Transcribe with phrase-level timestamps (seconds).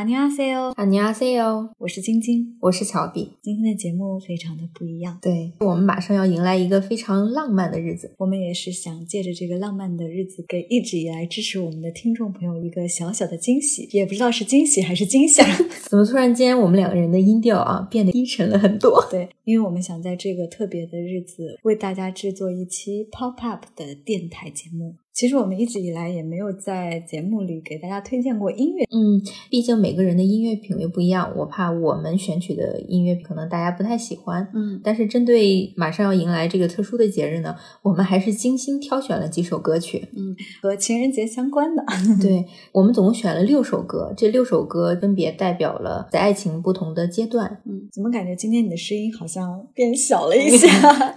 [0.00, 3.32] 안녕하세요， 안녕하세요， 我是晶晶，我是乔比。
[3.42, 15.44] 今天的节目非常的不一样，对我们马上要迎来一个非常浪漫的日子，我们也是想借着这个浪漫的日子，给一直以来支持我们的听众朋友一个小小的惊喜，也不知道是惊喜还是惊吓。
[15.90, 19.06] 怎么突然间我们两个人的音调啊变得低沉了很多？
[19.10, 24.94] 对，因为我们想在这个特别的日子为大家制作一期 pop up 的电台节目。
[25.20, 41.84] 其实我们一直以来也没有在节目里给大家推荐过音乐，嗯，毕竟每个人的音乐品味不一样，我怕我们选取的音乐可能大家不太喜欢，嗯，但是针对马上要迎来这个特殊的节日呢，我们还是精心挑选了几首歌曲，嗯，和情人节相关的，
[42.22, 50.66] 对我们总共选了六首歌，这六首歌分别代表了在爱情不同的阶段，嗯，怎么感觉今天你的声音好像变小了一些？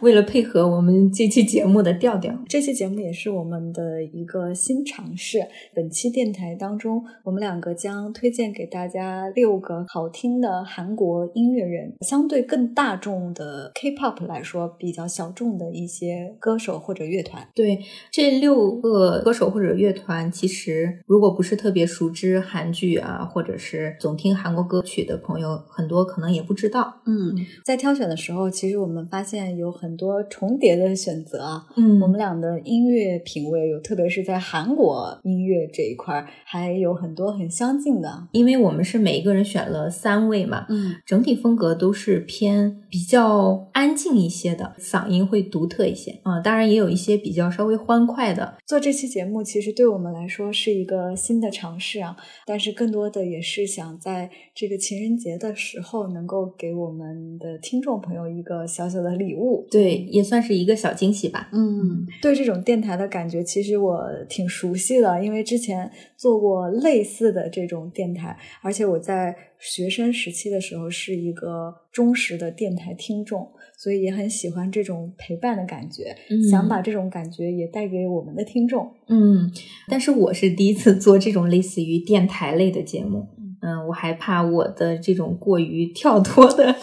[0.02, 3.93] 为了配合我们这期节目的调调，这期节目也是我们的。
[3.94, 5.40] 的一个新尝试。
[5.76, 17.48] 本期电台当中，我们两个将推荐给大家六个好听的韩国音乐人，相对更大众的 K-pop 来说比较小众的一些歌手或者乐团。
[17.54, 17.80] 对
[18.12, 27.02] 这六个歌手或者乐团，其实如果不是特别熟知韩剧啊，或者是总听韩国歌曲的朋友，很多可能也不知道。
[27.06, 31.66] 嗯，在挑选的时候，其实我们发现有很多重叠的选择啊。
[31.76, 33.73] 嗯，我们俩的音乐品味。
[33.80, 48.58] 特别是在韩国音乐这一块，还有很多很相近的，因为我们是每一个人选了三位嘛，嗯，整体风格都是偏比较安静一些的，嗓音会独特一些啊，当然也有一些比较稍微欢快的。
[48.66, 61.50] 做这期节目其实对我们来说是一个新的尝试啊，但是更多的也是想在这个情人节的时候，能够给我们的听众朋友一个小小的礼物，对，也算是一个小惊喜吧。
[61.52, 63.63] 嗯，对这种电台的感觉，其实。
[63.64, 76.14] 其实我挺熟悉的，因为之前做过类似的这种电台，而且我在学生时期的时候是一个忠实的电台听众，所以也很喜欢这种陪伴的感觉，
[76.52, 78.92] 想把这种感觉也带给我们的听众。
[79.08, 79.50] 嗯，
[79.88, 83.26] 但是我是第一次做这种类似于电台类的节目，
[83.62, 86.76] 嗯，我还怕我的这种过于跳脱的。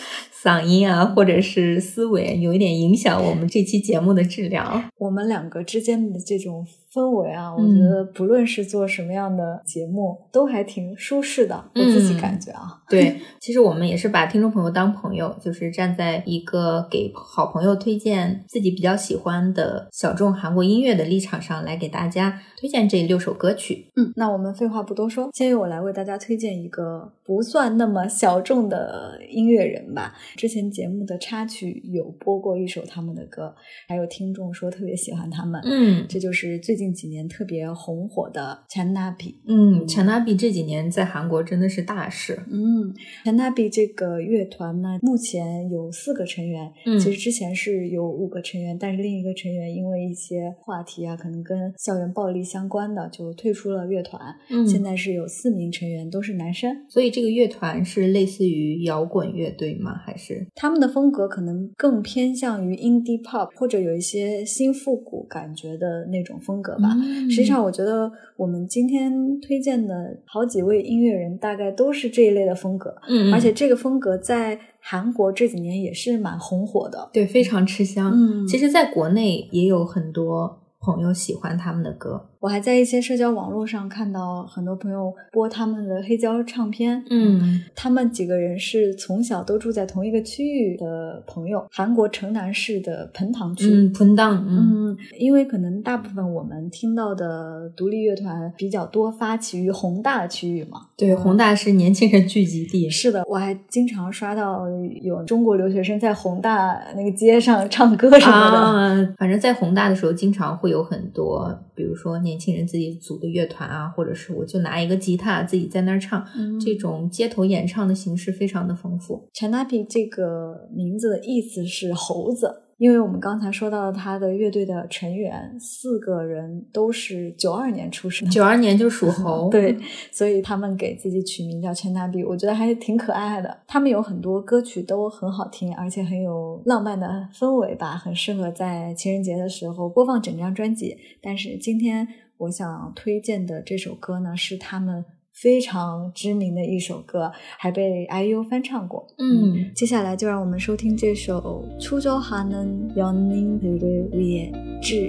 [0.43, 4.91] 嗓音啊，或者是思维，有一点影响我们这期节目的质量。
[4.97, 11.65] 我们两个之间的这种氛围啊，我觉得不论是做什么样的节目，都还挺舒适的。
[11.75, 23.91] 我自己感觉啊，对，其实我们也是把听众朋友当朋友，就是站在一个给好朋友推荐自己比较喜欢的小众韩国音乐的立场上来给大家推荐这六首歌曲。
[23.95, 30.15] 嗯，那我们废话不多说，先由我来为大家推荐一个不算那么小众的音乐人吧。
[30.35, 33.55] 之前节目的插曲有播过一首他们的歌，
[33.87, 35.61] 还有听众说特别喜欢他们。
[35.65, 39.39] 嗯，这就是最近几年特别红火的陈纳比。
[39.47, 42.39] 嗯，陈纳比这几年在韩国真的是大事。
[42.51, 46.73] 嗯，陈纳比这个乐团呢，目前有四个成员。
[46.87, 54.35] 嗯，其实之前是有五个成员，但是另一个成员因为一些话题啊，可能跟校园暴力相关的，就退出了乐团。
[54.49, 56.87] 嗯，现在是有四名成员都是男生。
[56.89, 59.93] 所以这个乐团是类似于摇滚乐队吗？
[59.97, 60.17] 还？
[60.21, 66.89] 是他们的风格可能更偏向于 indie pop，或者有一些新复古感觉的那种风格吧。
[67.29, 72.95] 实际上，我觉得我们今天推荐的好几位音乐人，大概都是这一类的风格。
[73.09, 78.13] 嗯，而且这个风格在韩国这几年也是蛮红火的，对，非常吃香。
[78.15, 82.30] 嗯，其实，在国内也有很多朋友喜欢他们的歌。
[82.41, 87.05] 我还在一些社交网络上看到很多朋友播他们的黑胶唱片。
[87.11, 93.69] 嗯，他们几个人是从小都住在同一个区域的朋友，韩国城南市的盆塘区。
[93.71, 94.43] 嗯，盆塘。
[94.49, 100.87] 嗯，因为可能大部分我们听到的独立乐团比较多发起于宏大的区域嘛。
[100.97, 102.89] 对，宏大是年轻人聚集地。
[102.89, 104.65] 是的，我还经常刷到
[105.03, 108.57] 有中国留学生在宏大那个街上唱歌什么的。
[108.57, 116.23] 啊，反正在宏大的时候，经常会有很多，比如说年轻人自己组的乐团啊，或者是我就拿一个吉他自己在那儿唱，
[116.63, 119.27] 这种街头演唱的形式非常的丰富。
[119.33, 122.65] Chanapi 这个名字的意思是猴子。
[122.81, 129.77] 因为我们刚才说到他的乐队的成员四个人都是九二年出生，九二年就属猴， 对，
[130.11, 133.59] 所以他们给自己取名叫千大比，我觉得还挺可爱的。
[133.67, 140.97] 他们有很多歌曲都很好听，而且很有浪漫的氛围吧，很适合在情人节的时候播放整张专辑。
[141.21, 145.05] 但是今天我想推荐的这首歌呢，是他们。
[145.41, 149.07] 非常知名的一首歌，还被 IU 翻唱过。
[149.17, 153.75] 嗯，接下来就让我们收听这首《初中还能让您留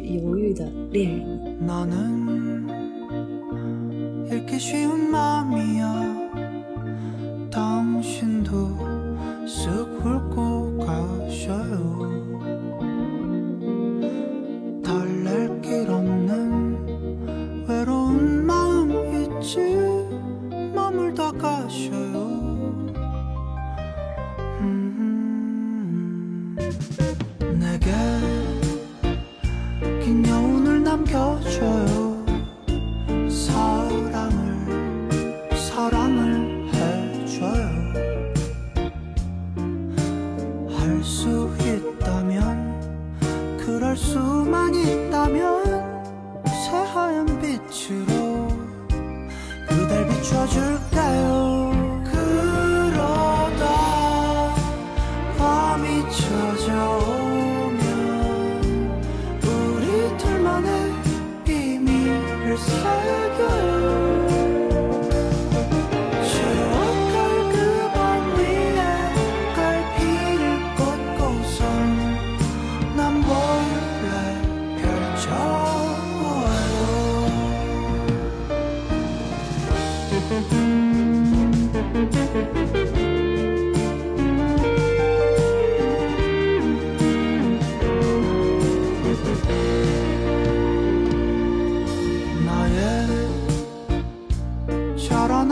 [0.06, 1.20] 犹豫的恋人》。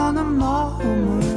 [0.09, 1.28] on a moment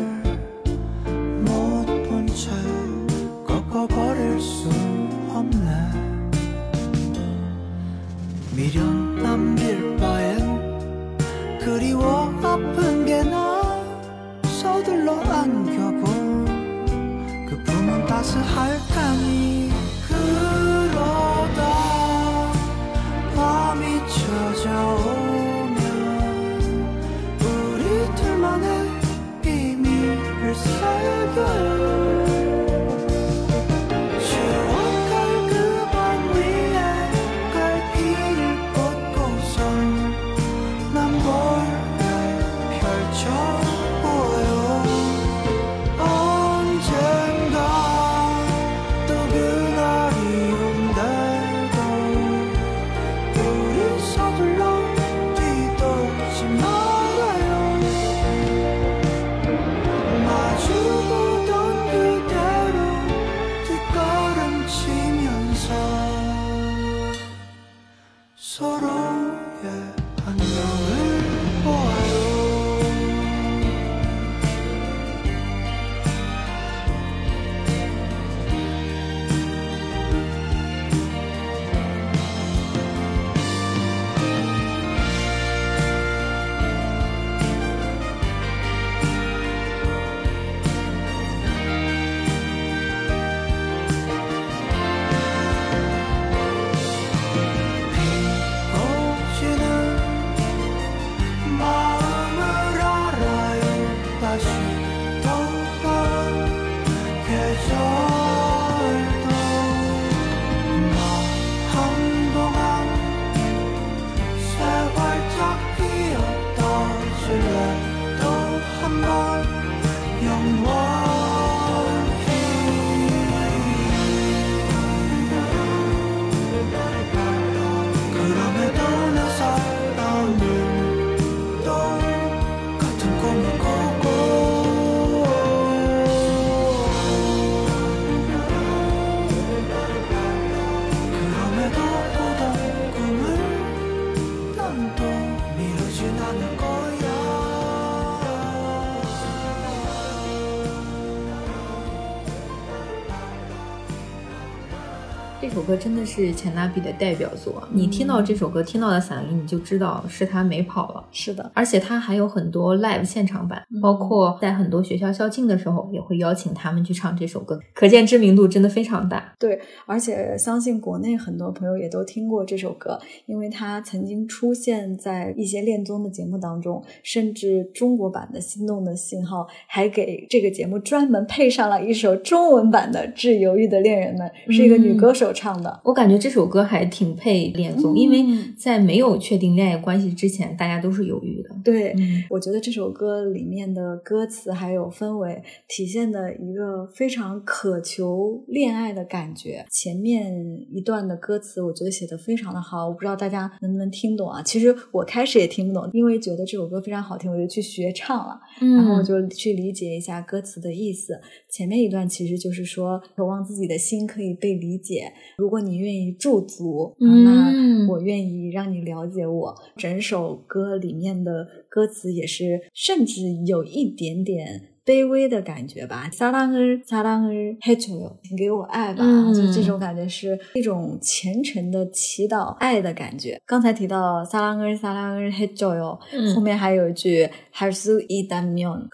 [155.52, 157.62] 首歌真的是钱娜比的代表作。
[157.70, 161.04] 你听到这首歌，听到的嗓音，你就知道是他没跑了。
[161.12, 169.34] 是的，而且他还有很多 live 现场版，包括在很多学校校庆的时候，也会邀请他们去唱这首歌，可见知名度真的非常大。
[169.38, 185.80] 对，而且相信国内很多朋友也都听过这首歌，因为它曾经出现在一些恋综的节目当中，甚至中国版的《心动的信号》还给这个节目专门配上了一首中文版的《致犹豫的恋人们》，是一个女歌手唱的。
[185.84, 188.24] 我感觉这首歌还挺配恋综，嗯因为
[188.56, 191.50] 在没有确定恋爱关系之前，大家都是犹豫的。
[191.64, 199.64] 对，嗯我觉得这首歌里面的歌词还有氛围，体现的一个非常渴求恋爱的感觉。
[199.70, 200.32] 前面
[200.70, 204.42] 一段的歌词，我觉得写的非常的好，我不知道大家能不能听懂啊？
[204.42, 211.18] 其实我开始也听不懂，因为觉得这首歌非常好听，我就去学唱了，然后我就去理解一下歌词的意思。
[211.52, 219.54] 前面一段其实就是说，渴望自己的心可以被理解，如果你愿意驻足，嗯那我愿意让你了解我。
[219.76, 224.71] 整首歌里面的歌词也是，甚至有一点点。
[224.84, 233.40] 卑微的感觉吧撒浪嘿撒浪嘿嘿久哟请给我爱吧就这种感觉是一种虔诚的祈祷爱的感觉。
[233.46, 235.98] 刚才提到撒浪嘿撒浪嘿久哟
[236.34, 238.88] 后面还有一句还是 sueedamund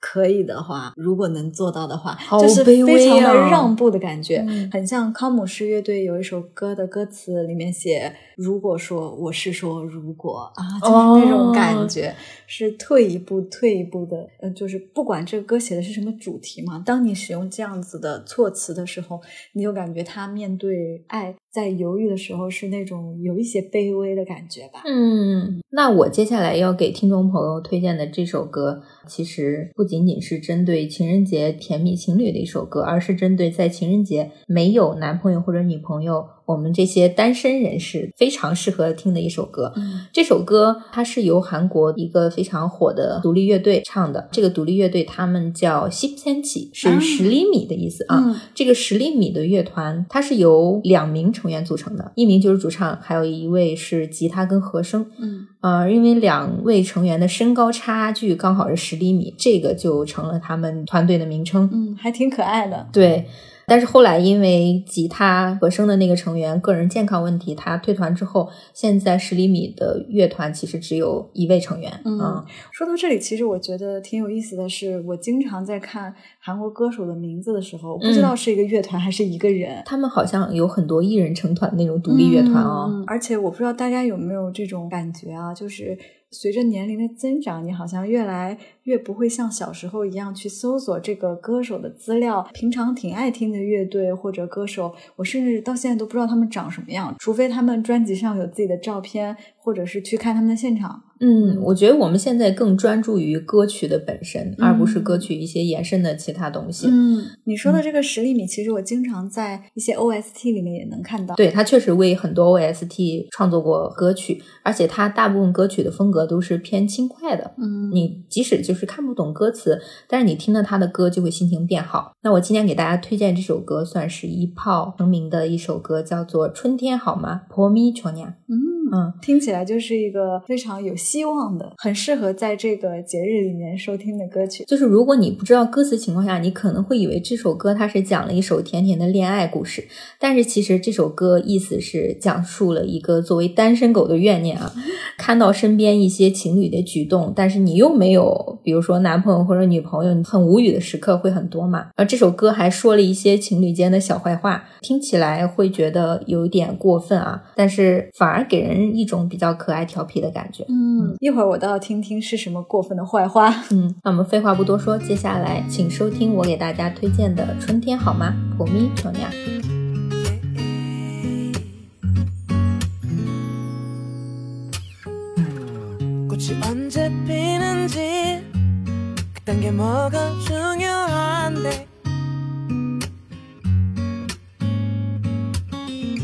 [0.00, 4.44] 可以的话如果能做到的话就是非常的让步的感觉。
[4.70, 10.52] 很像康姆士乐队有一首歌的歌词里面写如果说我是说如果。
[10.54, 12.14] 啊就是那种感觉
[12.46, 19.20] 是退一步退一步的嗯，就是不管这个歌写的是什么主题嘛，当你使用这样子的措辞的时候，
[19.52, 24.82] 你就感觉他面对爱在犹豫的时候是那种有一些卑微的感觉吧。
[24.86, 39.74] 嗯，那我接下来要给听众朋友推荐的这首歌，其实不仅仅是针对情人节甜蜜情侣的一首歌，而是针对在情人节没有男朋友或者女朋友，我们这些单身人士非常适合听的一首歌。
[39.76, 48.18] 嗯这首歌它是由韩国一个非常火的独立乐队唱的，这个独立乐队他们叫 10cm，是啊十厘米的意思啊。
[48.24, 55.04] 嗯这个十厘米的乐团，它是由两名成员组成的，一名就是主唱，还有一位是吉他跟和声。
[55.18, 61.68] 嗯呃，因为两位成员的身高差距刚好是十厘米，这个就成了他们团队的名称。
[61.72, 62.88] 嗯，还挺可爱的。
[62.92, 63.26] 对，
[63.66, 71.92] 但是后来因为吉他和声的那个成员个人健康问题，他退团之后，现在十厘米的乐团其实只有一位成员。
[72.04, 79.82] 嗯啊说到这里，其实我觉得挺有意思的是，我经常在看韩国歌手的名字的时候，不知道是一个乐团还是一个人。
[79.86, 82.88] 他们好像有很多艺人成团那种独立乐团哦。
[82.90, 85.98] 嗯而且我不知道大家有没有这种感觉啊，就是
[86.32, 92.48] 随着年龄的增长，你好像越来越不会像小时候一样去搜索这个歌手的资料。
[92.54, 101.02] 平常挺爱听的乐队或者歌手，我甚至到现在都不知道他们长什么样，除非他们专辑上有自己的照片，或者是去看他们的现场。
[101.24, 106.88] 嗯，我觉得我们现在更专注于歌曲的本身，而不是歌曲一些延伸的其他东西。
[106.90, 111.36] 嗯，你说的这个十厘米，其实我经常在一些 OST 里面也能看到。
[111.36, 117.52] 对，他确实为很多 OST 创作过歌曲，而且他大部分歌曲的风格都是偏轻快的。
[117.56, 122.12] 嗯，你即使就是看不懂歌词，但是你听了他的歌就会心情变好。
[122.22, 128.81] 那我今天给大家推荐这首歌，算是一炮成名的一首歌，叫做《春天好吗》，Pomi c h o n a 嗯。
[128.94, 134.64] 嗯，听起来就是一个非常有希望的，很适合在这个节日里面收听的歌曲。
[134.66, 144.70] 就是如果你不知道歌词情况下，你可能会以为这首歌它是讲了一首甜甜的恋爱故事，但是其实这首歌意思是讲述了一个作为单身狗的怨念啊，
[145.16, 151.86] 看到身边一些情侣的举动，但是你又没有，比如说男朋友或者女朋友，你很无语的时刻会很多嘛。
[151.96, 160.64] 而这首歌还说了一些情侣间的小坏话，听起来会觉得有点过分啊，但是反而给人一种比较可爱调皮的感觉。
[160.68, 163.50] 嗯，一会儿我倒要听听是什么过分的坏话。
[163.70, 169.30] 嗯，那我们废话不多说，接下来请收听我给大家推荐的《春天好吗》普咪琼呀。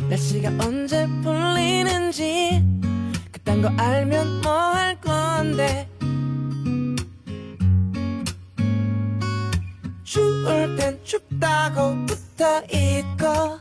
[0.08, 2.62] 날씨가 언제 풀리는지
[3.32, 5.88] 그딴 거 알면 뭐 할 건데?
[10.04, 13.58] 추울 땐 춥다고 붙어 있고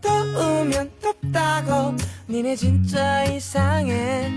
[0.00, 1.94] 더우면 덥다고.
[2.28, 4.30] 니네 진짜 이상해.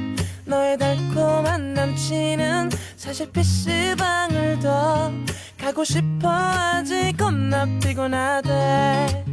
[0.46, 5.12] 너의 달콤한 남친은 사실 PC방을 더
[5.58, 6.30] 가고 싶어.
[6.30, 9.24] 하지 겁나 피곤하대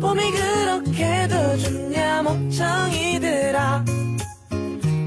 [0.00, 3.84] 봄이 그렇게도 좋냐 멍청이들아.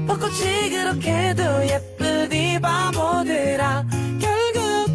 [0.06, 3.84] 벚꽃이 그렇게도 예쁘디 바보들아.
[4.20, 4.86] 결국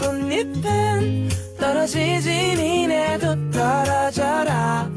[0.00, 1.28] 꽃잎은
[1.60, 4.90] 떨어지지 니네도 떨어져라.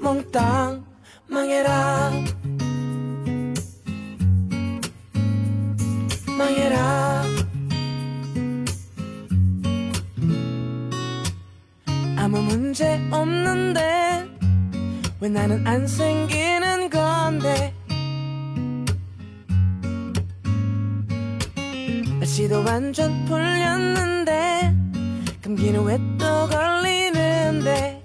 [0.00, 0.84] 몽땅
[1.26, 2.12] 망해라.
[6.38, 7.24] 망해라.
[12.18, 13.65] 아무 문제 없는데
[15.20, 17.74] 왜 나는 안 생기는 건데?
[22.20, 24.74] 날씨도 완전 풀렸는데
[25.42, 28.04] 감기는 왜 또 걸리는데?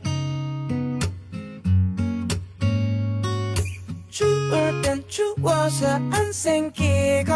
[4.10, 7.34] 추울 땐 추워서 안 생기고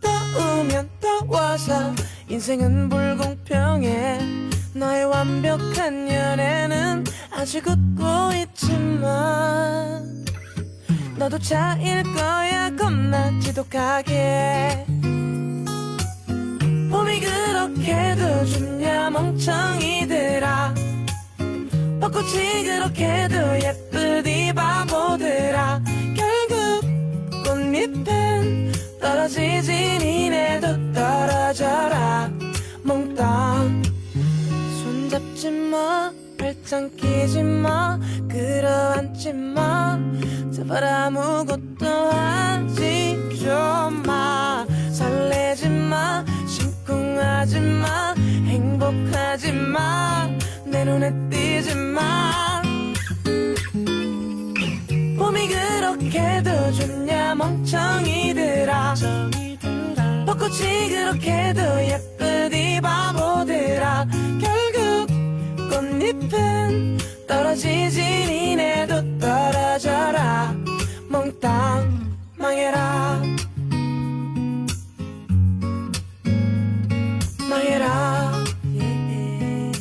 [0.00, 1.92] 좋으면 더워서
[2.28, 4.18] 인생은 불공평해.
[4.74, 7.04] 너의 완벽한 연애는
[7.44, 8.02] 아직 웃고
[8.40, 10.24] 있지만
[11.18, 12.74] 너도 차일 거야.
[12.74, 14.86] 겁나 지독하게.
[16.90, 20.74] 봄이 그렇게도 좋냐 멍청이들아.
[22.00, 25.82] 벚꽃이 그렇게도 예쁘디 바보들아.
[26.16, 26.80] 결국
[27.44, 28.72] 꽃잎은
[29.02, 32.30] 떨어지지 니네도 떨어져라.
[32.84, 33.82] 몽땅
[34.82, 36.13] 손잡지 마
[36.44, 37.98] 발짱 끼지 마.
[38.28, 39.98] 끌어안지 마.
[40.54, 44.66] 제발 아무것도 하지 좀마.
[44.92, 46.22] 설레지 마.
[46.46, 48.14] 심쿵하지 마.
[48.44, 52.60] 행복하지 마내 눈에 띄지 마.
[55.16, 58.94] 봄이 그렇게도 좋냐 멍청이들아.
[60.26, 64.06] 벚꽃이 그렇게도 예쁘디 바보들아.
[64.42, 64.63] 결국
[65.73, 70.55] 꽃잎은 떨어지지 니네도 떨어져라
[71.09, 73.21] 몽땅 망해라
[77.49, 78.33] 망해라
[78.75, 79.71] 예.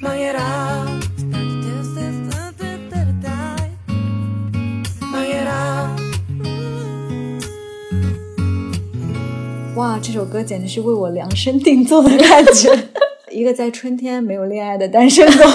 [0.00, 0.86] 망해라
[5.10, 5.96] 망해라
[9.76, 12.70] 哇，这首歌简直是为我量身定做的感觉。
[13.39, 15.45] 一个在春天没有恋爱的单身狗，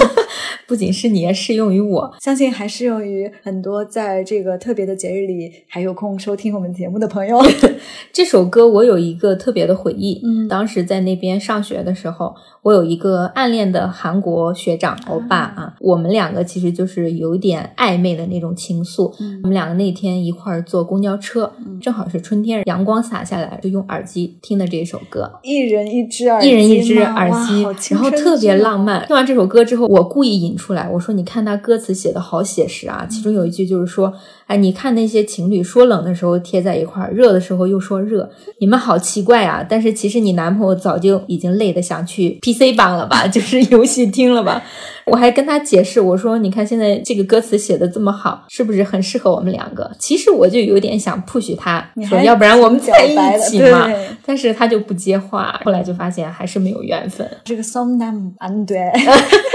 [0.67, 2.15] 不仅是你，也适用于我。
[2.19, 7.39] 相信还适用于很多在这个特别的节日里还有空收听我们节目的朋友。
[8.11, 19.13] 这首歌我有一个特别的回忆，嗯当时在那边上学的时候，我有一个暗恋的韩国学长欧巴啊，我们两个其实就是有一点暧昧的那种情愫。
[19.19, 25.31] 嗯我们两个那天一块儿坐公交车，嗯正好是春天，阳光洒下来，就用耳机听的这首歌。
[25.43, 29.05] 一人一只耳机吗，一人一只耳哇机然后特别浪漫。
[29.05, 34.13] 听完这首歌之后，我故意引出来，我说：“你看他歌词写的好写实啊！”其中有一句就是说
[34.47, 39.65] ：“哎，你看那些情侣说冷的时候贴在一块儿，热的时候又说热，你们好奇怪啊！
[39.67, 44.63] 但是其实你男朋友早就已经累得想去 PC 版了吧，就是 游戏厅了吧？”
[45.05, 53.87] 我还跟他解释，我说：“你看现在这个歌词写的这么好，是不是很适合我们两个？”其实我就有点想 push 他，说：“要不然我们在一起嘛。”
[54.25, 57.29] 但是他就不接话，后来就发现还是没有缘分。
[57.43, 58.79] 这个 song name 安对，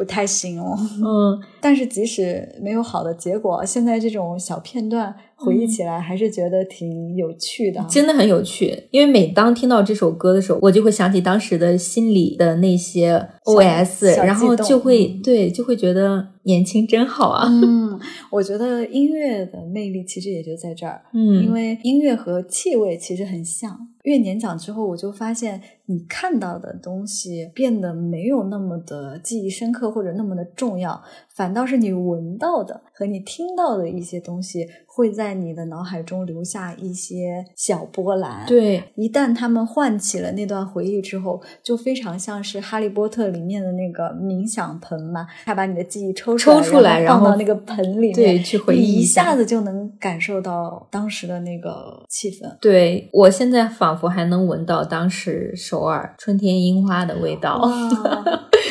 [0.00, 0.74] 不太行哦。
[0.78, 7.84] 嗯， 但是即使没有好的结果，现在这种小片段回忆起来，还是觉得挺有趣的。
[7.86, 17.46] 真的很有趣，因为每当听到这首歌的时候，我就会想起当时的心里的那些 OS，然后就会嗯对，就会觉得年轻真好啊。
[17.46, 18.00] 嗯，
[18.32, 23.78] 我觉得音乐的魅力其实也就在这儿，嗯，因为音乐和气味其实很像。
[24.04, 25.60] 越年长之后，我就发现
[25.90, 31.02] 你看到的东西变得没有那么的记忆深刻或者那么的重要，
[31.34, 38.46] 反倒是你闻到的和你听到的一些东西会在你的脑海中留下一些小波澜。。
[38.46, 52.48] 对，一旦他们唤起了那段回忆之后，就非常像是《哈利波特》里面的那个冥想盆嘛，他把你的记忆抽出来，抽出来然后放到那个盆里面，对去回忆你一一下下子就能感受到当时的那个气氛。
[52.60, 57.58] 对我现在仿佛还能闻到当时首尔春天樱花的味道。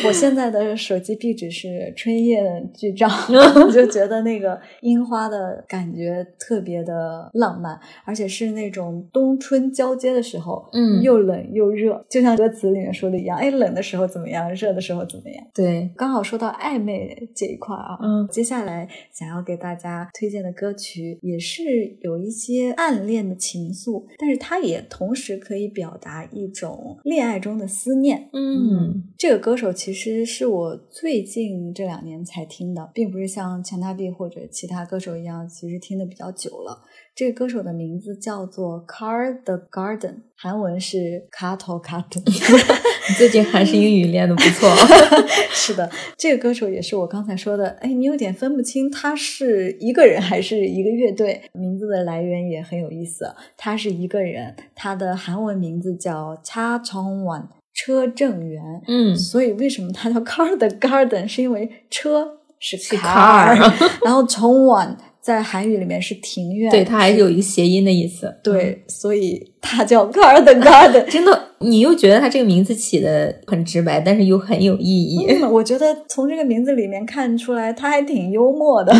[0.03, 0.07] 哇！
[0.07, 3.07] 我现在的手机壁纸是春夜的剧照，
[3.65, 15.45] 我就觉得那个樱花的感觉特别的浪漫，而且是那种冬春交接的时候，嗯又冷又热，就像歌词里面说的一样，哎，冷的时候怎么样，热的时候怎么样。
[15.53, 21.63] 对，刚好说到暧昧这一块啊，嗯接下来想要给大家推荐的歌曲也是
[22.01, 28.29] 有一些暗恋的情愫，但是它也同时可以表达一种恋爱中的思念。
[28.33, 36.83] 嗯这个歌手其其实是我最近这两年才听的，并不是像钱大碧或者其他歌手一样，其实听的比较久了。
[37.15, 44.69] 这个歌手的名字叫做 Car the Garden，韩文是 c a t o c a t o 你最近还是英语练的不错。
[45.51, 51.41] 是的，这个歌手也是我刚才说的，哎，你有点分不清他是一个人还是一个乐队。
[51.53, 57.47] 名字的来源也很有意思，他是一个人，他的韩文名字叫 Cha Chongwan。
[57.85, 58.61] 车正园。
[58.87, 61.25] 嗯，所以为什么它叫 Car the Garden？
[61.27, 62.27] 是因为车
[62.59, 63.71] 是是 car，car
[64.03, 68.35] 然后从晚在韩语里面是庭院，对，它还是有一个谐音的意思。
[68.43, 71.05] 对，所以它叫 Car the Garden。
[71.11, 75.25] 真的，你又觉得他这个名字起的很直白，但是又很有意义。
[75.27, 78.93] 嗯，我觉得从这个名字里面看出来，他还挺幽默的，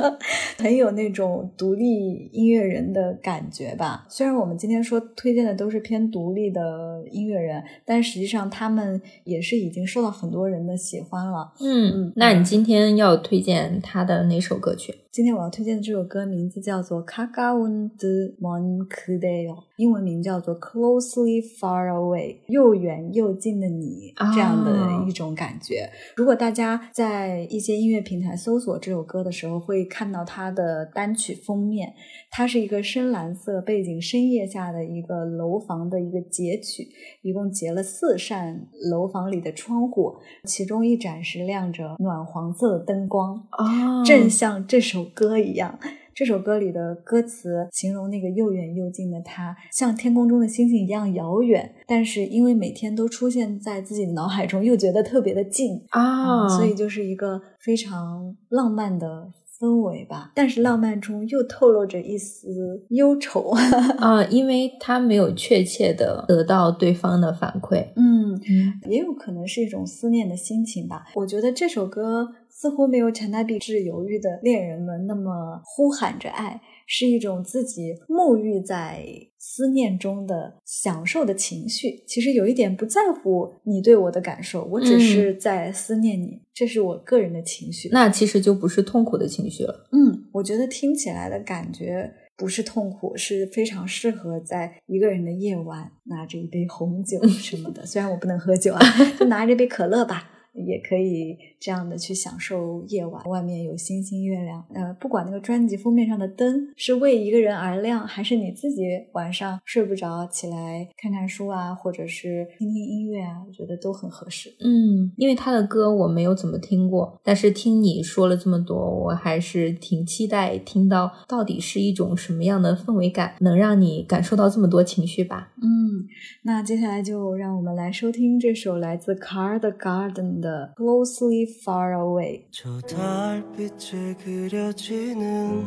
[0.58, 4.06] 很有那种独立音乐人的感觉吧。
[4.08, 11.52] 虽然我们今天说推荐的都是偏独立的音乐人，但实际上他们也是已经受到很多人的喜欢了。
[11.60, 14.94] 嗯，那你今天要推荐他的哪首歌曲？
[15.16, 18.06] 今天我要推荐的这首歌名字叫做《卡卡温的
[18.38, 25.88] 蒙克德哟》，英文名叫做《Closely Far Away》，又远又近的你，这样的一种感觉。
[26.16, 31.94] 如果大家在一些音乐平台搜索这首歌的时候，会看到它的单曲封面，
[32.30, 36.86] 它是一个深蓝色背景，深夜下的一个楼房的一个截取，
[37.22, 45.78] 一共截了四扇楼房里的窗户，其中一盏是亮着暖黄色的灯光，哦正像这首歌一样。
[46.14, 60.32] 这首歌里的歌词形容那个又远又近的他，像天空中的星星一样遥远，但是因为每天都出现在自己脑海中，又觉得特别的近啊，所以就是一个非常浪漫的氛围吧。
[60.34, 63.50] 但是浪漫中又透露着一丝忧愁。
[64.00, 67.88] 啊，因为他没有确切的得到对方的反馈。
[67.94, 71.04] 嗯，嗯也有可能是一种思念的心情吧。
[71.14, 72.26] 我觉得这首歌
[72.58, 79.04] 似乎没有陈大碧致犹豫的恋人们那么呼喊着爱，是一种自己沐浴在
[79.38, 82.02] 思念中的享受的情绪。
[82.06, 87.90] 其实有一点不在乎你对我的感受，我只是在思念你，这是我个人的情绪。
[87.92, 89.86] 那其实就不是痛苦的情绪了。
[89.92, 97.84] 嗯，我觉得听起来的感觉不是痛苦，是非常适合在一个人的夜晚拿着一杯红酒什么的。
[97.86, 98.80] 虽然我不能喝酒啊，
[99.20, 100.32] 就拿着杯可乐吧。
[100.56, 104.64] 也可以这样的去享受夜晚，外面有星星月亮。
[104.74, 114.50] 呃，不管那个专辑封面上的灯是为一个人而亮，还是你自己晚上睡不着起来看看书啊，或者是听听音乐啊，我觉得都很合适。
[114.60, 125.52] 嗯，因为他的歌我没有怎么听过，但是听你说了这么多，我还是挺期待听到到底是一种什么样的氛围感，能让你感受到这么多情绪吧。
[125.62, 126.06] 嗯，
[126.42, 130.45] 那接下来就让我们来收听这首来自 Car the Garden 的
[130.76, 132.46] 《Closely Far Away》。
[132.50, 135.64] 저 달빛에 그려지는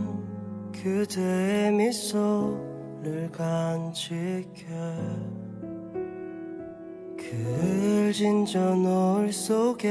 [0.72, 4.66] 그대의 미소를 간직해
[7.18, 7.26] 그
[7.62, 9.90] 을 진 저 노을 속에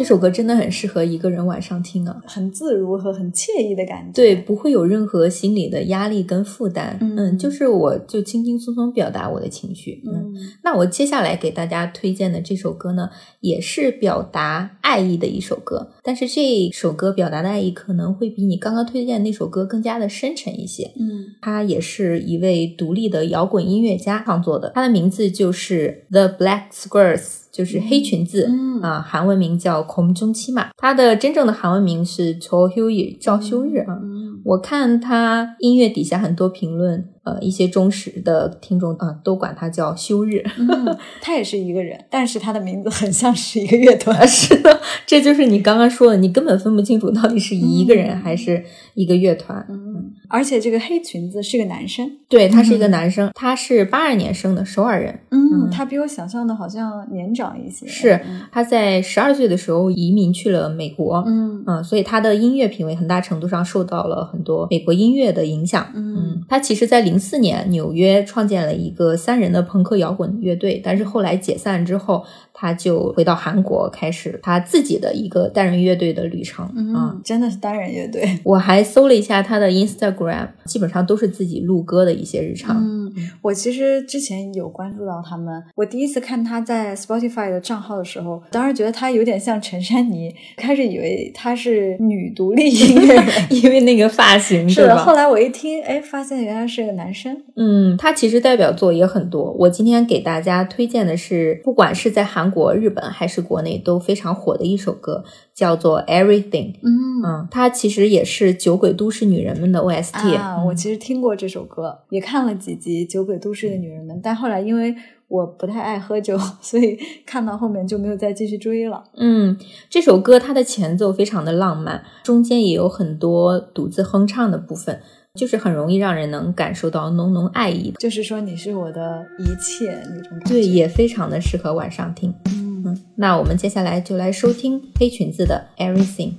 [0.04, 0.06] 어.
[0.06, 2.22] 这首歌真的很适合一个人晚上听啊。
[2.26, 4.12] 很自如和很惬意的感觉。
[4.12, 10.12] 对，不会有任何心理的压力跟负担，嗯就是我就轻轻松松表达我的情绪，嗯。
[10.12, 13.08] 嗯那我接下来给大家推荐的这首歌呢，
[13.40, 20.92] 也是表达爱意的一首歌，但是这首歌表达的爱意可能会比你刚刚推荐的那首歌更加的深沉一些。
[21.00, 28.48] 嗯它也是一位独立的摇滚音乐家创作的，他的名字就是 The Black Skirts，就是黑裙子。
[28.50, 33.98] 嗯啊，韩文名叫空中七马，它的真正的韩文名是朝休日，赵休日啊。
[34.02, 40.44] 嗯我看他音乐底下很多评论，呃，一些忠实的听众啊、都管他叫休日。
[40.59, 44.14] 嗯， 他也是一个人，但是他的名字很像是一个乐团。
[44.28, 48.62] 是的，这就是你刚刚说的，你根本分不清楚到底是一个人嗯还是
[48.94, 49.64] 一个乐团。
[49.70, 52.11] 嗯，而且这个黑裙子是个男生。
[52.28, 55.20] 对他是一个男生，他是八二年生的首尔人。
[55.30, 57.87] 嗯，他比我想象的好像年长一些。
[57.87, 65.86] 是嗯他在十二岁的时候移民去了美国，嗯嗯，所以他的音乐品味很大程度上受到了很多美国音乐的影响。
[65.94, 72.24] 嗯他其实，在零四年纽约创建了一个三人的朋克摇滚乐队，但是后来解散之后，
[72.64, 76.64] 他就回到韩国，开始他自己的一个单人乐队的旅程。
[76.64, 78.38] 啊嗯，真的是单人乐队。
[78.42, 82.83] 我还搜了一下他的 Instagram，基本上都是自己录歌的一些日常。
[82.83, 85.62] 嗯，我其实之前有关注到他们。
[85.74, 93.24] 我第一次看他在 Spotify 的账号的时候，当时觉得他有点像陈珊妮，开始以为她是女独立音乐人。
[93.50, 94.96] 因为那个发型，是的？
[94.96, 97.37] 后来我一听，哎，发现原来是个男生。
[97.57, 99.53] 嗯，他其实代表作也很多。
[99.59, 106.72] 我今天给大家推荐的是，不管是在韩国、日本还是国内都非常火的一首歌，叫做《Everything》。
[106.82, 110.64] 嗯嗯，它其实也是《酒鬼都市女人们》的 OST。
[110.66, 114.94] 我其实听过这首歌，也看了几集《酒鬼都市的女人们》，但后来因为
[115.28, 119.02] 我不太爱喝酒，所以看到后面就没有再继续追了。
[119.16, 119.56] 嗯，
[119.88, 125.00] 这首歌它的前奏非常的浪漫，中间也有很多独自哼唱的部分，
[125.38, 127.96] 就是很容易让人能感受到浓浓爱意的。
[127.98, 130.48] 就是说你是我的一切那种感觉。
[130.48, 132.32] 对，也非常的适合晚上听。
[132.44, 136.30] 嗯，嗯，那我们接下来就来收听黑裙子的《Everything》。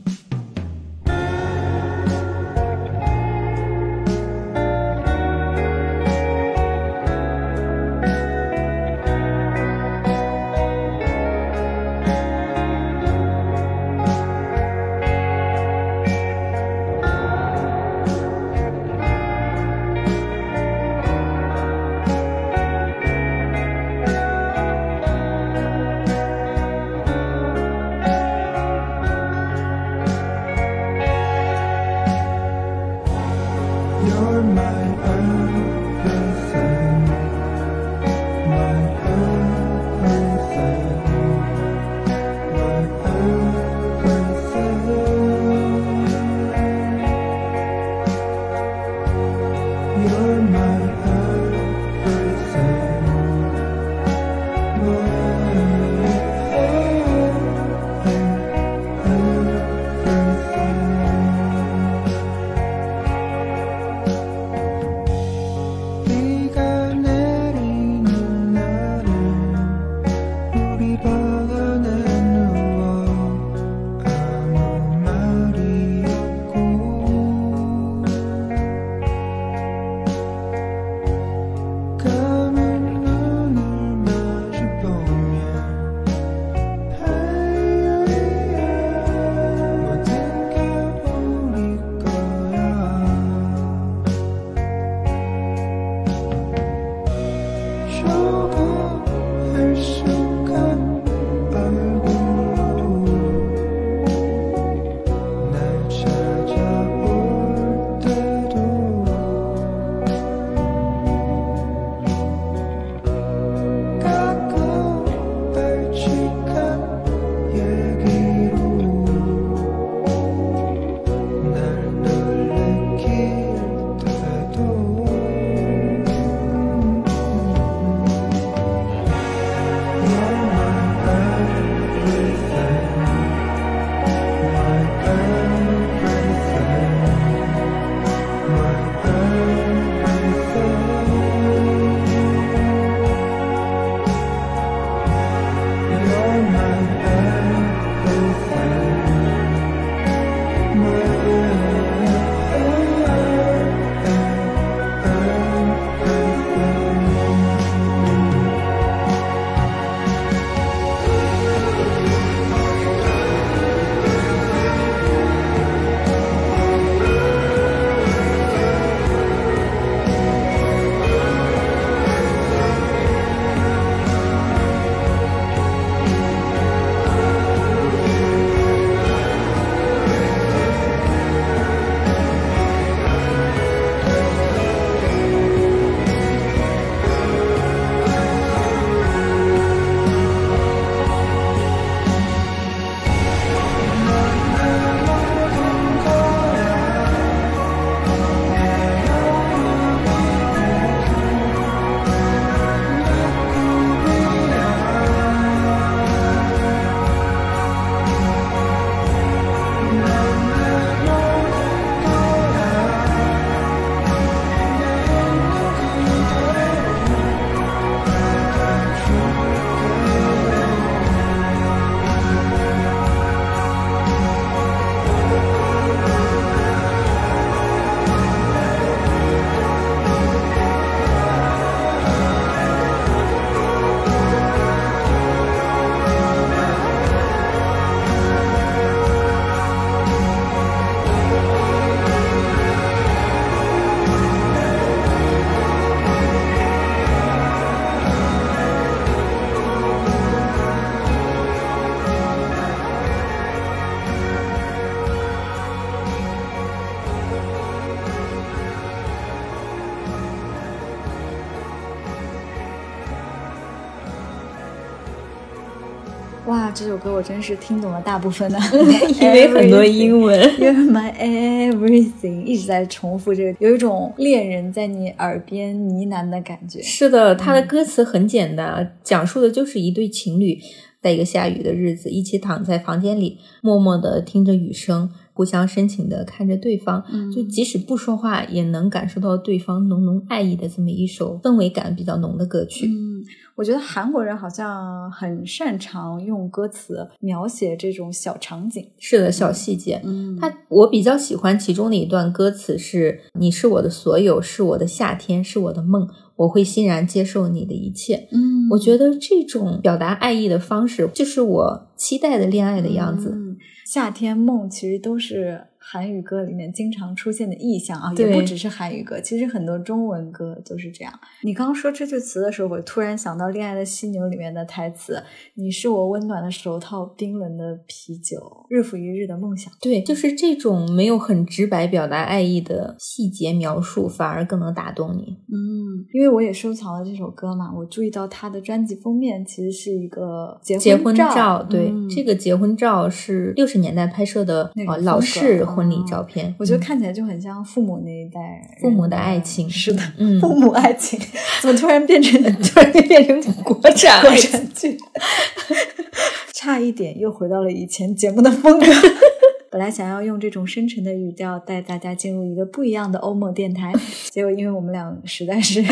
[266.48, 268.60] 哇，这首歌我真是听懂了大部分的，
[269.20, 270.40] 因为很多英文。
[270.60, 276.84] You're my everything， 一直在重复这个，有一种恋人在你耳边呢喃的感觉。
[276.84, 280.60] 是的，它的歌词很简单，讲述的就是一对情侣
[281.02, 292.88] 在一个下雨的日子，一起躺在房间里，默默的听着雨声，互相深情的看着对方，嗯就即使不说话，也能感受到对方浓浓爱意的这么一首氛围感比较浓的歌曲。
[292.88, 293.22] 嗯，
[293.56, 298.82] 我觉得韩国人好像很擅长用歌词描写这种小场景。
[298.98, 300.02] 是的，小细节。
[300.06, 313.32] 嗯他我比较喜欢其中的一段歌词是：“你是我的所有，是我的夏天，是我的梦，我会欣然接受你的一切。”嗯我觉得这种表达爱意的方式，就是我期待的恋爱的样子。
[313.34, 321.14] 嗯，夏天梦其实都是韩语歌里面经常出现的意象啊，也对不只是韩语歌，其实很多中文歌都是这样。
[321.44, 325.22] 你刚刚说这句词的时候，我突然想到《恋爱的犀牛》里面的台词
[325.54, 329.72] ：“你是我温暖的手套，冰冷的啤酒，日复一日的梦想。
[329.80, 346.56] 对，就是这种没有很直白表达爱意的细节描述，反而更能打动你。”嗯，因为我也收藏了这首歌嘛，我注意到它的专辑封面其实是一个结结婚婚照，对，嗯这个结婚照是六十年代拍摄的呃老式婚礼嗯照片。
[346.58, 348.40] 我觉得嗯看起来就很像父母那一代
[348.80, 351.20] 父母的爱情是的，嗯父母爱情
[351.62, 354.98] 怎么突然变成 突然变成国产国产剧？
[356.54, 358.86] 差一点又回到了以前节目的风格。
[359.70, 363.92] 本来想要用这种深沉的语调带大家进入一个不一样的欧盟电台，
[364.32, 365.84] 结果因为我们俩实在是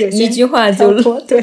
[0.00, 1.40] 有一句话就对，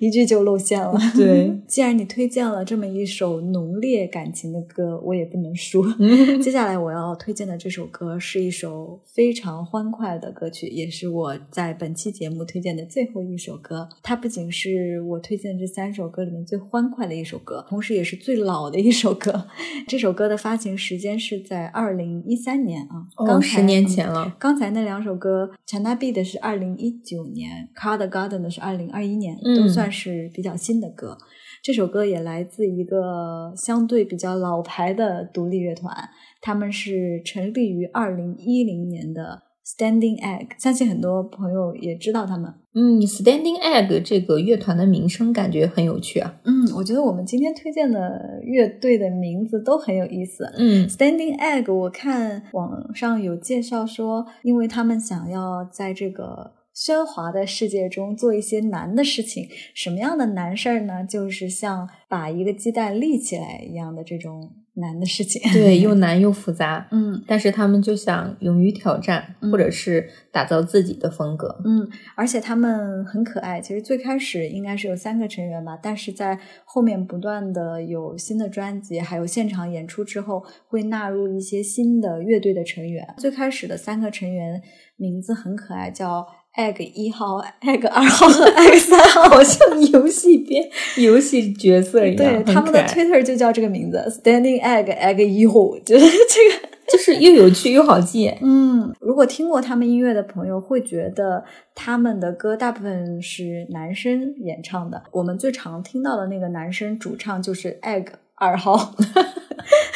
[0.00, 0.98] 一句就露馅了。
[1.14, 5.84] 对， 既然你推荐了这么一首浓烈感情的歌，我也不能输。
[6.42, 13.88] 接下来我要推荐的这首歌是一首非常欢快的歌曲，也是我在本期节目推荐的最后一首歌。
[14.02, 19.46] 它不仅是我推荐这三首歌里面最欢快的一首歌，同时也是最老的一首歌。
[19.88, 24.34] 这首歌的发行时间是在二零一三年啊，刚哦，才十年前了。
[24.38, 31.16] 刚才那两首歌，《c h a n a B》的是二零一九年，《Car the Garden》的是二零二一年，嗯都算是比较新的歌。
[31.62, 35.92] 这首歌也来自一个相对比较老牌的独立乐团，
[36.40, 42.54] 他们是成立于二零一零年的 Standing Egg，相信很多朋友也知道他们。
[42.72, 46.38] 嗯，Standing Egg 这个乐团的名声感觉很有趣啊。
[46.44, 50.44] 嗯，我觉得我们今天推荐的乐队的名字都很有意思。
[50.56, 59.48] 嗯 Standing Egg，我看网上有介绍说，因为他们想要在这个喧哗的世界中做一些难的事情。
[59.74, 61.02] 什么样的难事儿呢？
[61.02, 65.40] 就是像把一个鸡蛋立起来一样的这种难的事情。
[65.54, 66.86] 对，又难又复杂。
[66.90, 71.62] 嗯但是他们就想勇于挑战，嗯或者是打造自己的风格。
[71.64, 73.58] 嗯，而且他们很可爱。
[73.58, 83.14] 其实最开始应该是有三个成员吧，但是在后面不断的有新的专辑，还有现场演出之后，会纳入一些新的乐队的成员。
[83.16, 84.60] 最开始的三个成员
[84.96, 89.28] 名字很可爱，叫 Egg 一号、Egg 二号和 Egg 三号。
[89.28, 96.68] 好像游戏边游戏角色一样，对，他们的 Twitter 就叫这个名字，Standing Egg Egg 一号，就是这个。
[96.88, 98.32] 就是又有趣又好记。
[98.40, 101.42] 嗯，如果听过他们音乐的朋友会觉得
[101.74, 105.02] 他们的歌大部分是男生演唱的。
[105.10, 108.94] 我们最常听到的那个男生主唱就是 Egg 二号，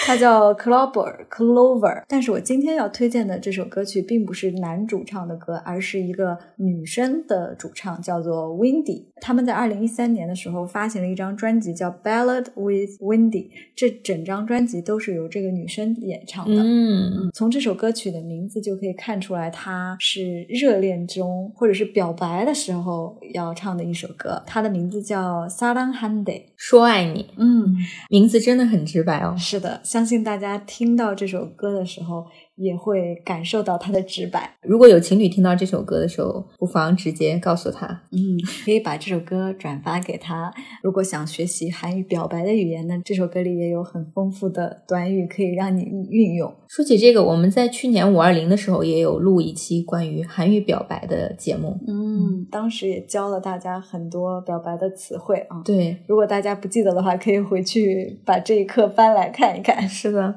[0.07, 2.03] 他叫 Clover Clover。
[2.09, 9.07] 但是我今天要推荐的这首歌曲并不是男主唱的歌，而是一个女生的主唱，叫做 Windy。
[9.20, 13.30] 他们在二零一三年的时候发行了一张专辑，叫《Ballad with Windy》，
[13.76, 16.62] 这整张专辑都是由这个女生演唱的。
[16.62, 24.42] 嗯，嗯，从这首歌曲的名字就可以看出来，它是热恋中或者是表白的时候要唱的一首歌。
[24.46, 26.24] 它的名字叫《Saran Hande》。
[26.57, 27.76] 说爱你，嗯，
[28.09, 29.34] 名字真的很直白哦。
[29.38, 32.24] 是的，相信大家听到这首歌的时候，
[32.61, 34.54] 也会感受到它的直白。
[34.62, 37.86] 如果有情侣听到这首歌的时候，不妨直接告诉他。
[38.12, 40.52] 嗯，可以把这首歌转发给他。
[40.82, 46.54] 如果想学习韩语表白的语言呢，这首歌里也有很丰富的短语可以让你运用。
[46.68, 51.78] 说起这个，我们在去年五二零的时候也有录一期关于韩语表白的节目。
[51.88, 55.62] 嗯，当时也教了大家很多表白的词汇啊。
[55.64, 59.88] 对，如果大家不记得的话，可以回去把这一课翻来看一看。
[59.88, 60.34] 是的，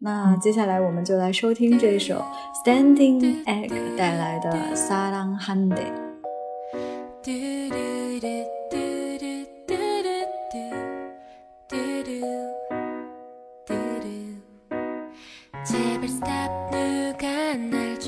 [0.00, 2.24] 那接下来我们就来收听这一首
[2.64, 5.76] Standing Egg 带来的《Saran Hande》。
[15.62, 17.98] 제발 stop 누가 날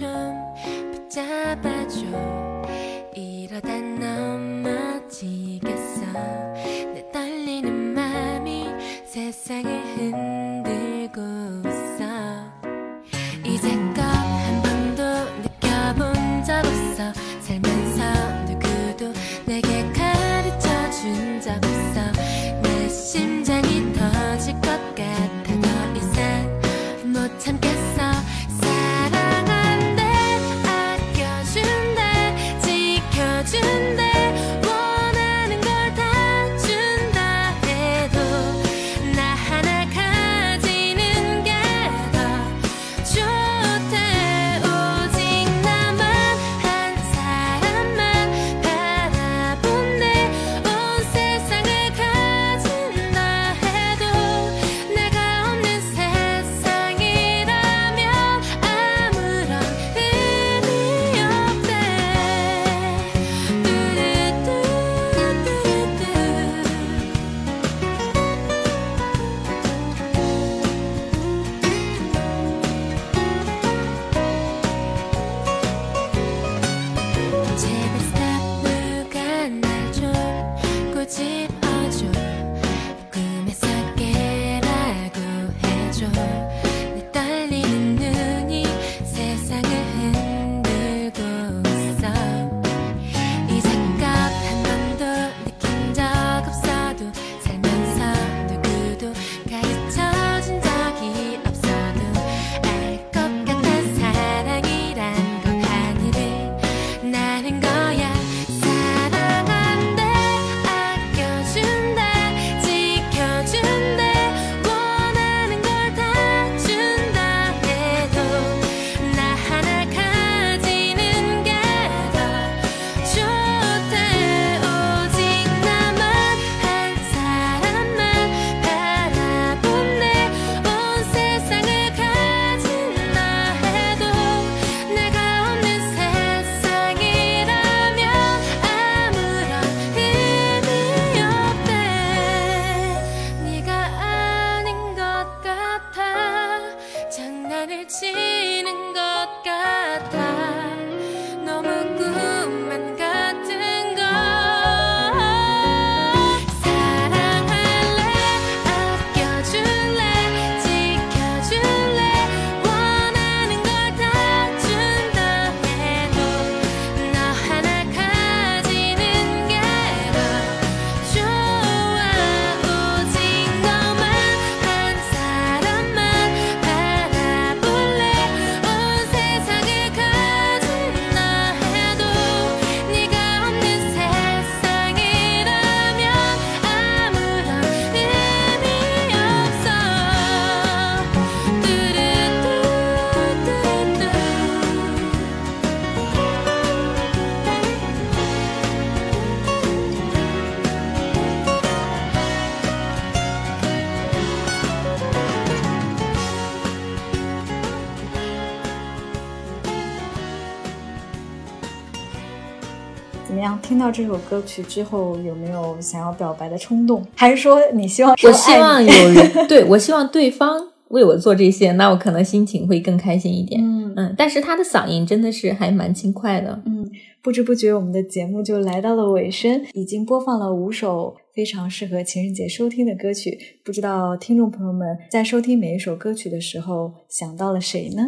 [213.87, 217.01] 到这首歌曲之后，有没有想要表白的冲动？
[217.15, 223.61] 还是说你希望我希望有人 对我希望对方为我做这些，那我可能心情会更开心一点。
[223.63, 226.61] 嗯嗯，但是他的嗓音真的是还蛮轻快的。
[226.65, 226.85] 嗯，
[227.23, 233.39] 不知不觉我们的节目就来到了尾声，已经播放了五首非常适合情人节收听的歌曲。
[233.63, 238.03] 不知道听众朋友们在收听每一首歌曲的时候想到了谁呢？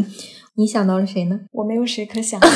[0.56, 1.40] 你想到了谁呢？
[1.52, 2.38] 我没有谁可想？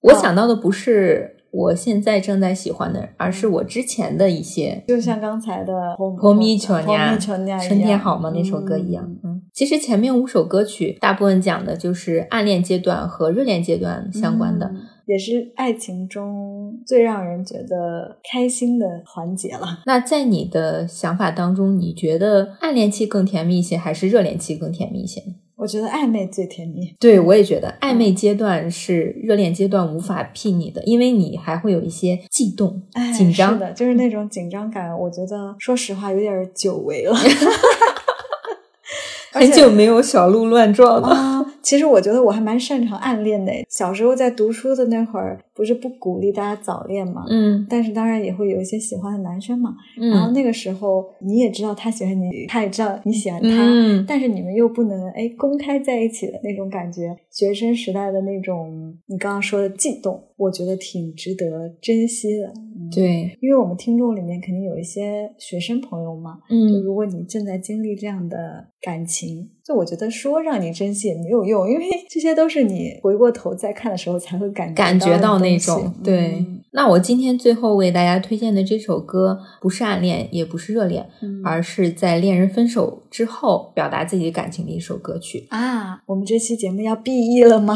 [0.00, 5.72] 我想到的不是我现在正在喜欢的，而是我之前的一些就像刚才的
[6.16, 9.04] 《红米球婆呀米球呀，春天好吗那首歌一样。
[9.24, 14.66] 嗯，其实前面五首歌曲大部分讲的就是暗恋阶段和热恋阶段相关的。
[14.66, 14.76] 嗯
[15.08, 19.80] 也是爱情中最让人觉得开心的环节了。
[19.86, 25.34] 那在你的想法当中，你觉得暗恋期更甜蜜一些，还是热恋期更甜蜜一些呢？
[25.56, 26.94] 我觉得暧昧最甜蜜。
[27.00, 33.60] 对，我也觉得暧昧阶段是热恋阶段无法媲美的，因为你还会有一些悸动、哎，紧张是。
[33.60, 37.16] 的，就是那种紧张感，我觉得说实话有点久违了。
[39.32, 41.08] 很久没有小鹿乱撞了。
[41.08, 43.52] 啊、其实我觉得我还蛮擅长暗恋的。
[43.68, 49.74] 小时候在读书的那会儿，不是不鼓励大家早恋嘛，嗯但是当然也会有一些喜欢的男生嘛。
[50.00, 62.46] 嗯，然后那个时候你也知道他喜欢你，他也知道你喜欢他，嗯但是你们又不能哎公开在一起的那种感觉，学生时代的那种你刚刚说的悸动，我觉得挺值得珍惜的。
[62.80, 76.36] 嗯，对，因为我们听众里面肯定有一些学生朋友嘛，就嗯如果你正在经历这样的感情，就我觉得说让你珍惜也没有用，因为这些都是你回过头再看的时候才会感感觉到那种，对。
[76.38, 85.46] 嗯那我今天最后为大家推荐的这首歌，不是暗恋，也不是热恋，嗯而是在恋人分手之后表达自己感情的一首歌曲。
[85.48, 87.74] 啊，我们这期节目要 B E 了吗？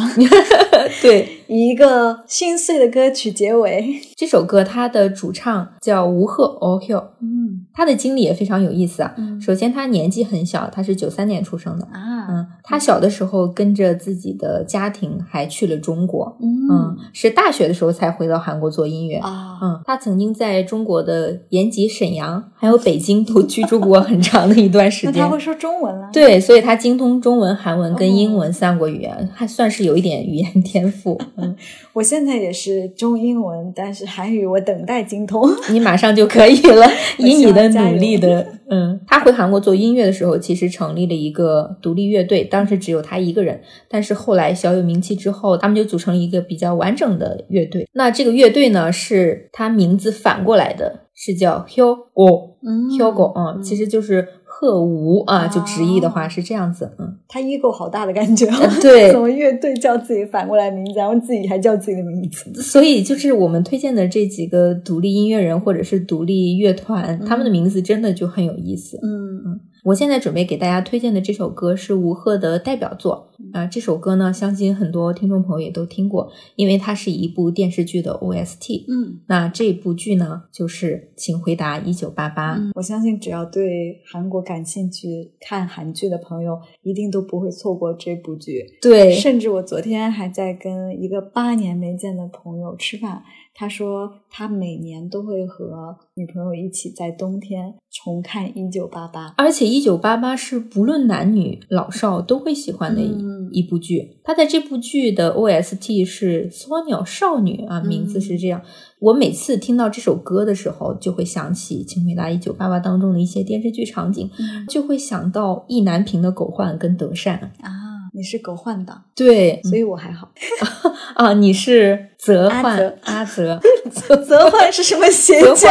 [1.00, 3.98] 对，以一个心碎的歌曲结尾。
[4.14, 9.14] 这首歌它的主唱叫吴赫 o h i l 嗯他的经历也非常有意思啊。
[9.16, 11.84] 嗯首先，他年纪很小，他是九三年出生的。
[11.92, 19.16] 啊嗯，他小的时候跟着自己的家庭还去了中国，嗯嗯，是大学的时候才回到韩国做音乐。
[19.16, 25.14] 啊嗯，他曾经在中国的延吉、沈阳还有北京都居住过很长的一段时间。
[25.18, 31.20] 那他会说中文了？，对，所以他精通中文、韩文跟英文哦三国语言，还算是有一点语言天赋。
[31.36, 31.56] 嗯，
[31.94, 35.50] 我现在也是中英文，但是韩语我等待精通。
[35.70, 36.86] 你马上就可以了，
[37.18, 47.88] 以你的希望加油努力的， 嗯，他回韩国做音乐的时候，其实成立了一个独立乐队，当时只有他一个人，但是后来小有名气之后，他们就组成了一个比较完整的乐队。
[47.92, 54.26] 那这个乐队呢，是他名字反过来的，是叫 Hyogo 嗯 Hyogo，嗯，其实就是
[54.62, 58.70] 鹤舞啊，就直译的话哦是这样子，嗯，他 ego 好大的感觉哦。
[58.80, 62.62] 对怎么乐队叫自己反过来名字，然后自己还叫自己的名字？
[62.62, 68.96] 所以就是我们推荐的这几个独立音乐人或者是独立乐团，他们的名字真的就很有意思。
[69.02, 78.84] 嗯嗯我现在准备给大家推荐的这首歌是吴赫的代表作啊、这首歌呢，相信很多听众朋友也都听过，因为它是一部电视剧的 OST。
[78.88, 82.54] 嗯那这部剧呢，就是《请回答一九八八》。
[82.58, 88.64] 嗯，我相信只要对韩国感兴趣、看韩剧的朋友，一定都不会错过这部剧。
[88.80, 93.22] 对，甚至我昨天还在跟一个八年没见的朋友吃饭，
[93.54, 99.28] 他说他每年都会和女朋友一起在冬天重看《一九八八》。
[99.36, 104.20] 而且《一九八八》是不论男女老少都会喜欢的一、嗯一部剧。
[104.24, 108.62] 他在这部剧的 OST 是《缩鸟少女》啊，嗯名字是这样。
[108.98, 117.52] 我每次听到这首歌的时候，就会想起《请回答一九八八》当中的一些电视剧场景，嗯就会想到意难平的狗焕跟德善。
[117.60, 117.70] 啊，
[118.14, 120.32] 你是狗焕党，对，所以我还好。
[121.16, 123.60] 啊，你是泽焕阿泽
[123.90, 125.68] 泽， 泽焕是什么邪泽教？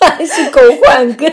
[0.00, 1.30] 焕还是狗焕跟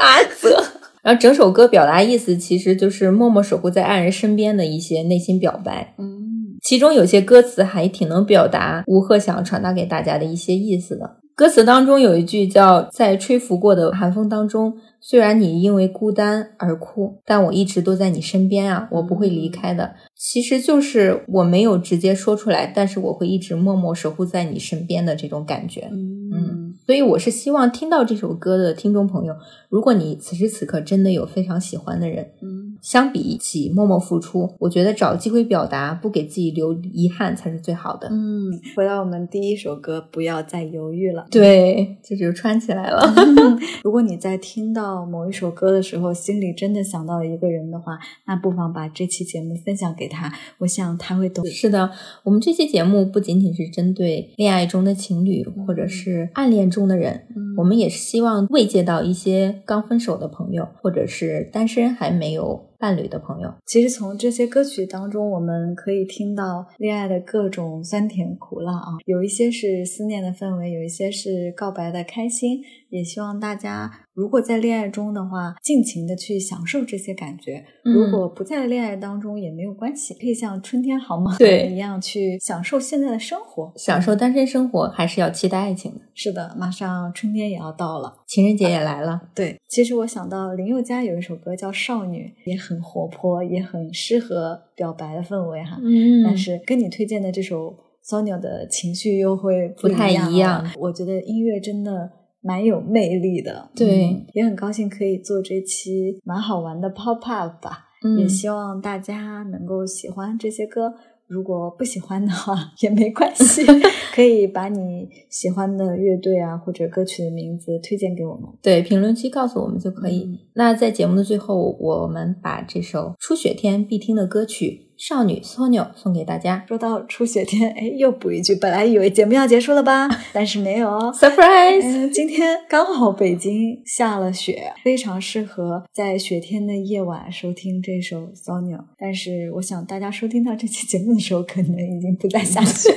[0.00, 0.62] 阿泽。
[1.02, 6.22] 然后整首歌表达意思其实就是默默守护在爱人身边的一些内心表白，嗯
[6.62, 11.16] 其中有些歌词还挺能表达吴赫想传达给大家的一些意思的。
[11.34, 25.88] 歌词当中有一句叫“在吹拂过的寒风当中，虽然你因为孤单而哭，但我一直都在你身边啊，我不会离开的。”其实就是我没有直接说出来，但是我会一直默默守护在你身边的这种感觉。
[25.90, 29.34] 嗯所以我是希望听到这首歌的听众朋友，
[29.68, 38.08] 如果你此时此刻真的有非常喜欢的人，嗯相比起默默付出，我觉得找机会表达，不给自己留遗憾才是最好的。
[38.10, 41.26] 嗯，回到我们第一首歌，不要再犹豫了。
[41.30, 43.00] 对，这就穿起来了。
[43.84, 51.46] 如果你在听到某一首歌的时候，心里真的想到一个人的话，那不妨把这期节目分享给他，我想他会懂。
[51.46, 51.88] 是的，
[52.24, 63.54] 我们这期节目不仅仅是针对恋爱中的情侣或者是暗恋中的人，嗯我们也是希望慰藉到一些刚分手的朋友，或者是单身还没有伴侣的朋友。
[63.64, 72.60] 其实从这些歌曲当中，我们可以听到恋爱的各种酸甜苦辣啊，有一些是思念的氛围，有一些是告白的开心。
[72.88, 86.00] 也希望大家如果在恋爱中的话，尽情的去享受这些感觉；嗯如果不在恋爱当中也没有关系，可以像春天好吗对 一样去享受现在的生活，享受单身生活，还是要期待爱情的。
[86.14, 88.18] 是的，马上春天也要到了。
[88.26, 95.78] 情人节也来了，对，其实我想到林宥嘉有一首歌叫《少女》，也很活泼，也很适合表白的氛围哈。
[95.82, 102.10] 嗯但是跟你推荐的这首 Sonia 的情绪又会不太一样我觉得音乐真的
[102.42, 107.88] 蛮有魅力的，对嗯也很高兴可以做这期蛮好玩的 Pop Up 吧。
[108.04, 110.92] 嗯也希望大家能够喜欢这些歌。
[111.28, 113.62] 如果不喜欢的话也没关系，
[114.12, 118.42] 可以把你喜欢的乐队啊或者歌曲的名字推荐给我们。
[118.60, 120.24] 对，评论区告诉我们就可以。
[120.24, 131.12] 嗯那在节目的最后，我们把这首初雪天必听的歌曲《少女 Sonyo 送给大家说到初雪天，哎，又补一句，本来以为节目要结束了吧， 但是没有哦。
[131.12, 131.82] surprise。
[131.82, 138.76] 嗯，今天刚好北京下了雪，非常适合在雪天的夜晚收听这首《Sonyo》。
[138.96, 142.94] 但是我想大家收听到这期节目的时候，可能已经不再下雪。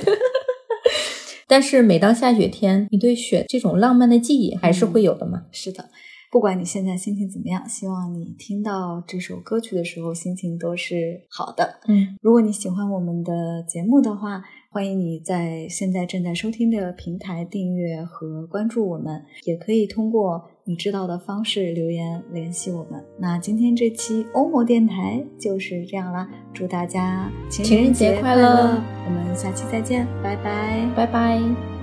[1.49, 5.45] 但是每当下雪天，你对雪这种浪漫的记忆还是会有的嘛？
[5.51, 5.89] 是的，
[6.31, 11.79] 不管你现在心情怎么样，希望你听到这首歌曲的时候心情都是好的。
[11.87, 23.01] 嗯，如果你喜欢我们的节目的话，欢迎你在现在正在收听的平台订阅和关注我们，也可以通过你知道的方式留言联系我们。
[23.17, 28.83] 那今天这期欧摩电台就是这样啦，祝大家情情人节节快乐乐！
[29.05, 30.85] 我们下期再见，拜拜。
[30.93, 31.74] 拜拜。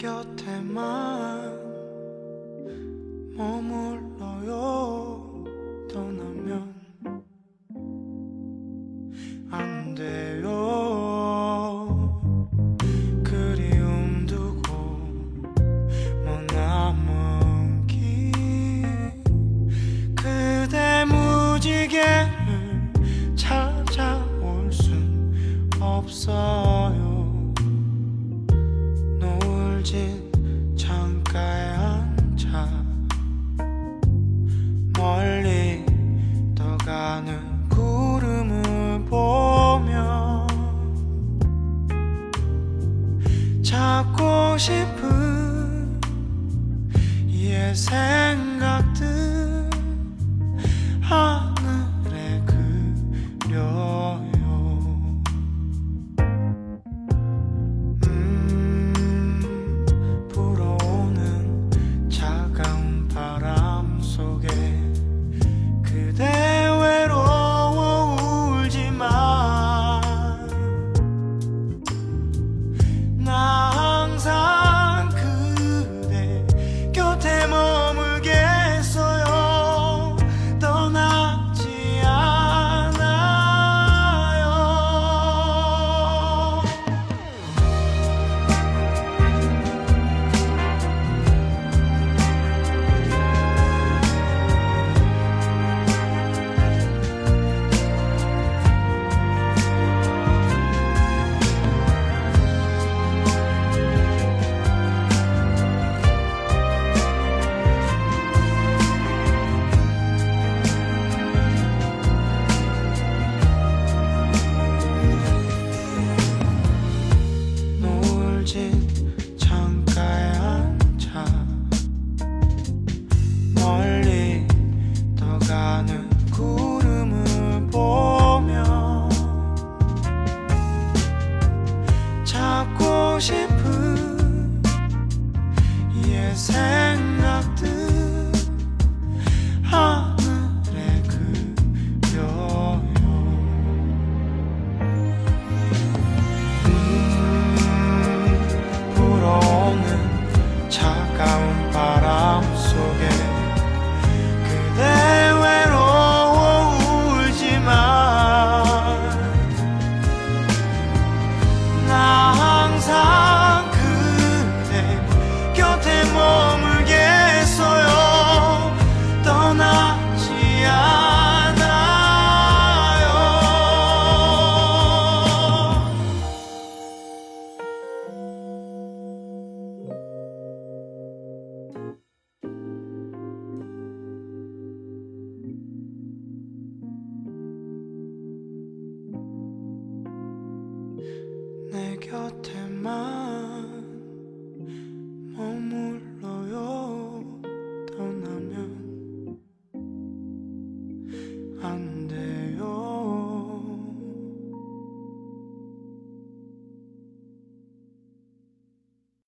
[0.00, 1.60] 곁에만
[3.36, 4.54] 머물러요.
[5.92, 6.74] 떠나면
[9.50, 10.89] 안 돼요